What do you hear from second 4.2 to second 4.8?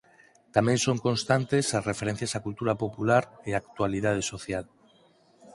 social.